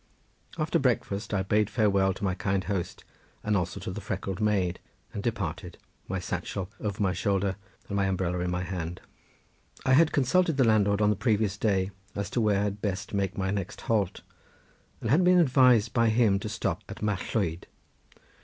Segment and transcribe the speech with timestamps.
[0.57, 3.03] After breakfast I bade farewell to my kind hosts
[3.43, 4.79] and also to the freckled maid,
[5.13, 5.77] and departed,
[6.07, 7.55] my sachel o'er my shoulder
[7.87, 8.99] and my umbrella in my hand.
[9.85, 13.13] I had consulted the landlord on the previous day as to where I had best
[13.13, 14.23] make my next halt,
[15.01, 17.67] and had been advised by him to stop at Mallwyd.